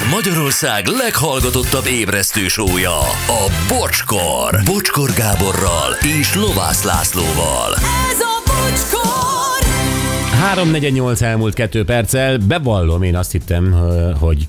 [0.00, 4.60] Ez Magyarország leghallgatottabb ébresztő sója, a Bocskor.
[4.64, 7.74] Bocskor Gáborral és Lovász Lászlóval.
[8.10, 9.68] Ez a bocskor!
[10.40, 13.72] 348 elmúlt kettő perccel, bevallom, én azt hittem,
[14.20, 14.48] hogy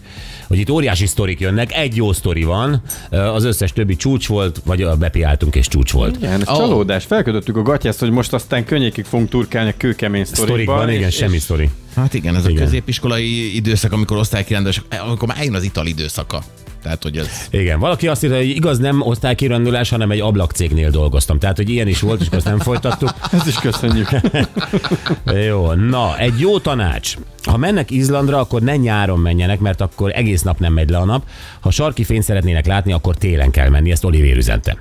[0.52, 4.88] hogy itt óriási sztorik jönnek, egy jó sztori van, az összes többi csúcs volt, vagy
[5.00, 6.16] bepiáltunk és csúcs volt.
[6.18, 6.56] Igen, ez Ó.
[6.56, 7.06] csalódás.
[7.06, 10.48] Felkötöttük a gatyást, hogy most aztán könnyékig fogunk turkálni a kőkemény sztorikban.
[10.66, 11.70] Sztorikban, igen, és- semmi és- sztori.
[11.96, 12.64] Hát igen, ez a Igen.
[12.64, 16.44] középiskolai időszak, amikor osztálykirándulás, amikor már eljön az ital időszaka.
[16.84, 17.48] Tehát, hogy ez...
[17.50, 21.40] Igen, valaki azt írta, hogy igaz nem osztálykirandulás, hanem egy ablakcégnél dolgoztam.
[21.40, 23.10] Tehát, hogy ilyen is volt, és azt nem folytattuk.
[23.32, 24.10] Ezt is köszönjük.
[25.48, 27.16] Jó, na, egy jó tanács.
[27.44, 31.06] Ha mennek Izlandra, akkor ne nyáron menjenek, mert akkor egész nap nem megy le a
[31.06, 31.24] nap.
[31.60, 34.78] Ha sarki fényt szeretnének látni, akkor télen kell menni, ezt Olivér üzente.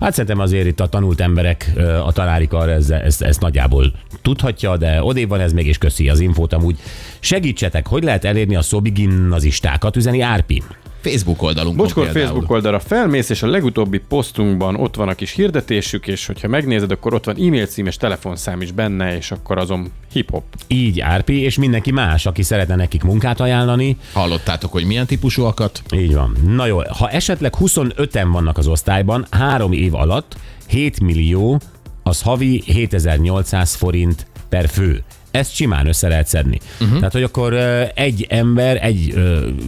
[0.00, 1.72] Hát szerintem azért itt a tanult emberek,
[2.04, 3.92] a tanárikar ezt, ezt, ezt nagyjából
[4.22, 6.78] tudhatja, de odébb van ez még, és köszi az infót amúgy.
[7.20, 10.62] Segítsetek, hogy lehet elérni a szobi gimnazistákat, üzeni Árpi.
[11.02, 12.24] Facebook oldalunkon Bocskor például.
[12.24, 16.90] Facebook oldalra felmész, és a legutóbbi posztunkban ott van a kis hirdetésük, és hogyha megnézed,
[16.90, 20.44] akkor ott van e-mail cím és telefonszám is benne, és akkor azon hip-hop.
[20.66, 25.82] Így Árpi, és mindenki más, aki szeretne nekik munkát ajánlani, Hallottátok, hogy milyen típusúakat?
[25.94, 26.36] Így van.
[26.46, 30.36] Na jó, ha esetleg 25-en vannak az osztályban, három év alatt
[30.68, 31.60] 7 millió,
[32.02, 35.04] az havi 7800 forint per fő.
[35.30, 36.58] Ezt simán össze lehet szedni.
[36.80, 36.96] Uh-huh.
[36.96, 37.54] Tehát, hogy akkor
[37.94, 39.14] egy ember, egy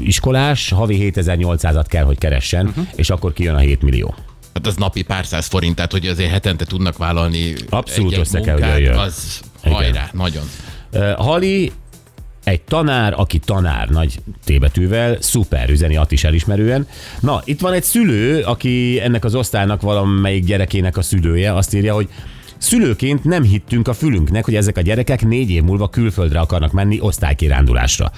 [0.04, 2.86] iskolás havi 7800-at kell, hogy keressen, uh-huh.
[2.94, 4.14] és akkor kijön a 7 millió.
[4.54, 8.52] Hát az napi pár száz forint, tehát hogy azért hetente tudnak vállalni Abszolút össze kell,
[8.52, 8.98] hogy munkát, jöjjön.
[8.98, 10.44] Az hajrá, nagyon.
[10.90, 11.72] Ö, Hali
[12.44, 16.86] egy tanár, aki tanár nagy tébetűvel, szuper, üzeni Att is elismerően.
[17.20, 21.94] Na, itt van egy szülő, aki ennek az osztálynak valamelyik gyerekének a szülője, azt írja,
[21.94, 22.08] hogy
[22.62, 27.00] Szülőként nem hittünk a fülünknek, hogy ezek a gyerekek négy év múlva külföldre akarnak menni
[27.00, 28.12] osztálykirándulásra.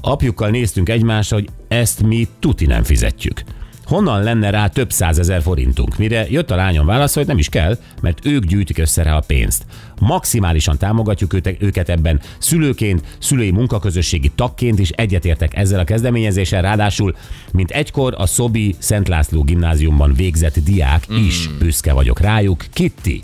[0.00, 3.42] Apjukkal néztünk egymásra, hogy ezt mi tuti nem fizetjük.
[3.84, 5.96] Honnan lenne rá több százezer forintunk?
[5.96, 9.22] Mire jött a lányom válasz, hogy nem is kell, mert ők gyűjtik össze rá a
[9.26, 9.64] pénzt.
[10.00, 17.16] Maximálisan támogatjuk őket ebben szülőként, szülői munkaközösségi tagként is egyetértek ezzel a kezdeményezéssel, ráadásul,
[17.52, 22.64] mint egykor a Szobi Szent László gimnáziumban végzett diák is büszke vagyok rájuk.
[22.72, 23.22] Kitty,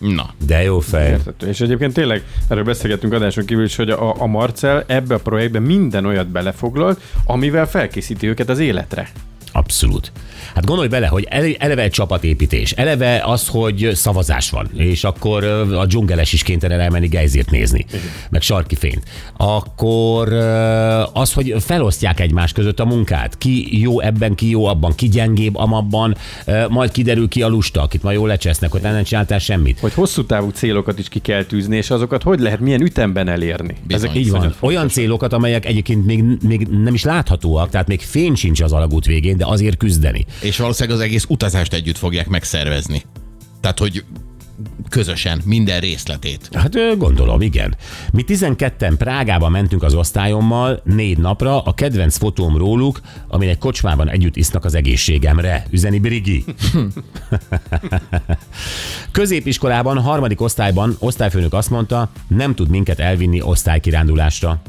[0.00, 1.10] Na, de jó fej.
[1.10, 1.46] Értető.
[1.48, 5.58] És egyébként tényleg erről beszélgettünk adáson kívül is, hogy a, a Marcel ebbe a projektbe
[5.58, 9.08] minden olyat belefoglalt, amivel felkészíti őket az életre.
[9.52, 10.12] Abszolút.
[10.54, 15.44] Hát gondolj bele, hogy ele- eleve egy csapatépítés, eleve az, hogy szavazás van, és akkor
[15.78, 17.86] a dzsungeles is kénytelen elmenni gejzért nézni,
[18.30, 19.02] meg sarki fényt.
[19.36, 20.32] Akkor
[21.12, 25.56] az, hogy felosztják egymás között a munkát, ki jó ebben, ki jó abban, ki gyengébb
[25.56, 26.16] amabban,
[26.68, 29.78] majd kiderül ki a lusta, akit majd jól lecsesznek, hogy nem csináltál semmit.
[29.78, 33.74] Hogy hosszú távú célokat is ki kell tűzni, és azokat hogy lehet milyen ütemben elérni.
[33.86, 34.10] Bizony.
[34.14, 34.54] Így van.
[34.60, 39.06] Olyan célokat, amelyek egyébként még, még nem is láthatóak, tehát még fény sincs az alagút
[39.06, 40.26] végén, de azért küzdeni.
[40.40, 43.02] és valószínűleg az egész utazást együtt fogják megszervezni.
[43.60, 44.04] Tehát, hogy
[44.88, 46.48] közösen, minden részletét.
[46.52, 47.76] Hát gondolom, igen.
[48.12, 54.08] Mi 12-en Prágába mentünk az osztályommal négy napra, a kedvenc fotóm róluk, amin egy kocsmában
[54.08, 55.66] együtt isznak az egészségemre.
[55.70, 56.44] Üzeni Brigi.
[59.10, 64.62] Középiskolában, harmadik osztályban osztályfőnök azt mondta, nem tud minket elvinni osztálykirándulásra.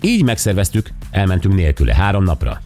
[0.00, 2.60] Így megszerveztük, elmentünk nélküle három napra.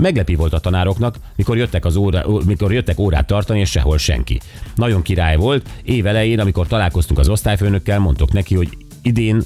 [0.00, 4.40] Meglepi volt a tanároknak, mikor jöttek, az óra, mikor jöttek órát tartani, és sehol senki.
[4.74, 5.68] Nagyon király volt.
[5.82, 8.68] Év elején, amikor találkoztunk az osztályfőnökkel, mondtok neki, hogy
[9.02, 9.42] idén,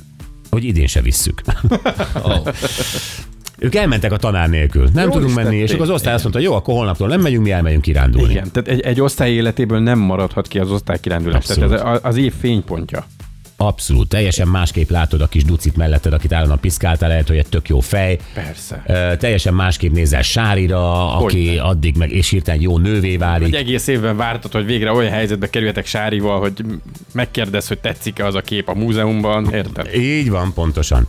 [0.51, 1.43] hogy idén se visszük.
[2.23, 2.47] Oh.
[3.59, 4.89] Ők elmentek a tanár nélkül.
[4.93, 7.45] Nem Jól tudunk menni, és akkor az osztály azt mondta, jó, akkor holnaptól nem megyünk,
[7.45, 8.31] mi elmegyünk kirándulni.
[8.31, 11.45] Igen, tehát egy, egy osztály életéből nem maradhat ki az osztálykirándulás.
[11.45, 13.07] Tehát ez az év fénypontja.
[13.57, 17.69] Abszolút, teljesen másképp látod a kis ducit melletted, akit állandóan piszkáltál, lehet, hogy egy tök
[17.69, 18.19] jó fej.
[18.35, 18.83] Persze.
[18.87, 21.63] Ö, teljesen másképp nézel Sárira, aki Hogyne.
[21.63, 23.55] addig meg, és hirtelen jó nővé válik.
[23.55, 26.65] Egy egész évben vártad, hogy végre olyan helyzetbe kerüljetek Sárival, hogy
[27.13, 29.95] megkérdez, hogy tetszik-e az a kép a múzeumban, érted?
[29.95, 31.07] Így van, pontosan.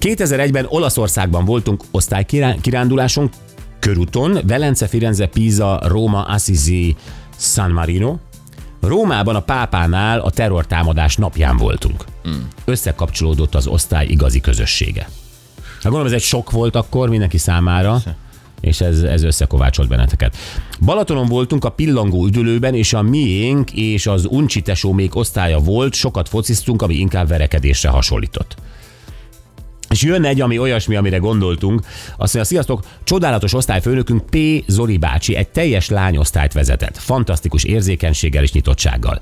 [0.00, 3.30] 2001-ben Olaszországban voltunk osztálykiránduláson,
[3.78, 6.96] körúton, Velence, Firenze, Pisa, Róma, Assisi,
[7.38, 8.16] San Marino.
[8.88, 12.04] Rómában a pápánál a terrortámadás napján voltunk.
[12.64, 15.08] Összekapcsolódott az osztály igazi közössége.
[15.62, 18.02] Hát gondolom ez egy sok volt akkor mindenki számára,
[18.60, 20.36] és ez, ez összekovácsolt benneteket.
[20.80, 26.28] Balatonon voltunk a pillangó üdülőben, és a miénk és az uncsi tesómék osztálya volt, sokat
[26.28, 28.54] fociztunk, ami inkább verekedésre hasonlított.
[29.92, 31.80] És jön egy, ami olyasmi, amire gondoltunk.
[32.16, 34.36] Azt mondja, sziasztok, csodálatos osztályfőnökünk P.
[34.66, 36.98] Zoli bácsi egy teljes lányosztályt vezetett.
[36.98, 39.20] Fantasztikus érzékenységgel és nyitottsággal.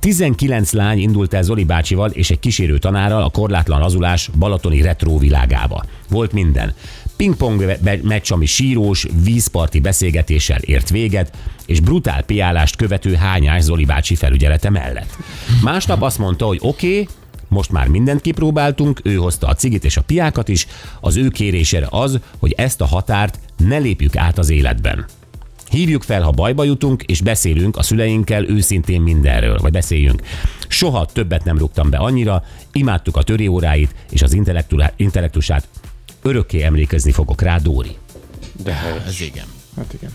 [0.00, 5.18] 19 lány indult el Zoli bácsival és egy kísérő tanárral a korlátlan lazulás balatoni retro
[5.18, 5.84] világába.
[6.08, 6.74] Volt minden.
[7.16, 11.32] Pingpong meccs, ami sírós, vízparti beszélgetéssel ért véget,
[11.66, 15.16] és brutál piálást követő hányás Zoli bácsi felügyelete mellett.
[15.62, 17.08] Másnap azt mondta, hogy oké, okay,
[17.48, 20.66] most már mindent kipróbáltunk, ő hozta a cigit és a piákat is,
[21.00, 25.06] az ő kérésére az, hogy ezt a határt ne lépjük át az életben.
[25.70, 30.22] Hívjuk fel, ha bajba jutunk, és beszélünk a szüleinkkel őszintén mindenről, vagy beszéljünk.
[30.68, 35.68] Soha többet nem rúgtam be annyira, imádtuk a töri óráit és az intellektu- intellektusát.
[36.22, 37.96] Örökké emlékezni fogok rá, Dóri.
[38.64, 39.06] De helyes.
[39.06, 39.46] Ez igen.
[39.76, 40.10] Hát igen.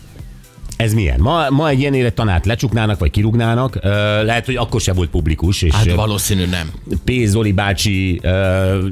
[0.77, 1.19] Ez milyen?
[1.19, 3.79] Ma, ma egy ilyen élettanát lecsuknának, vagy kirúgnának.
[4.23, 6.71] Lehet, hogy akkor se volt publikus, és Hát valószínű nem.
[7.03, 7.11] P.
[7.25, 8.87] Zoli bácsi ö,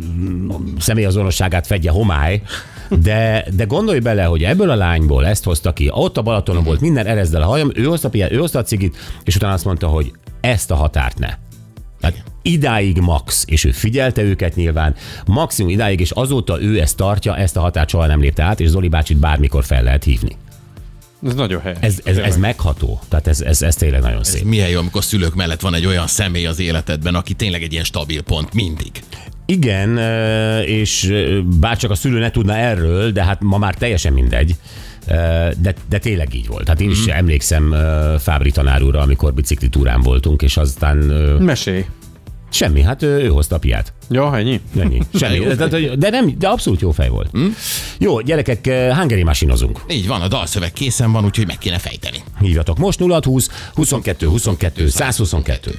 [0.79, 2.41] személyazonosságát fedje homály,
[2.89, 6.81] de, de gondolj bele, hogy ebből a lányból ezt hozta ki, ott a Balatonon volt,
[6.81, 9.87] minden erezd el a hajam, ő hozta, ő hozta a cigit, és utána azt mondta,
[9.87, 10.11] hogy
[10.41, 11.29] ezt a határt ne.
[11.99, 14.95] Tehát idáig max, és ő figyelte őket nyilván,
[15.25, 18.67] maximum idáig, és azóta ő ezt tartja, ezt a határt soha nem lépte át, és
[18.67, 20.35] Zoli bácsit bármikor fel lehet hívni.
[21.25, 21.77] Ez nagyon helyes.
[21.81, 24.43] Ez, ez, ez megható, tehát ez, ez, ez tényleg nagyon Ez szép.
[24.43, 27.83] milyen jó, amikor szülők mellett van egy olyan személy az életedben, aki tényleg egy ilyen
[27.83, 28.91] stabil pont mindig.
[29.45, 29.97] Igen,
[30.65, 31.13] és
[31.59, 34.55] bárcsak a szülő ne tudna erről, de hát ma már teljesen mindegy.
[35.57, 36.67] De, de tényleg így volt.
[36.67, 40.97] Hát én is emlékszem ö, Fábri tanár úrra, amikor bicikli túrán voltunk, és aztán
[41.39, 41.85] Mesélj.
[42.53, 43.93] Semmi, hát ő, ő hozta a piát.
[44.09, 44.61] Ja, ennyi?
[44.79, 45.01] Ennyi.
[45.19, 45.39] Semmi.
[45.39, 47.31] De, de, de, nem, de abszolút jó fej volt.
[47.97, 49.79] Jó, gyerekek, ö, hungary masinozunk.
[49.89, 52.17] Így van, a dalszöveg készen van, úgyhogy meg kéne fejteni.
[52.39, 55.71] Hívjatok most 0620 22 22 122.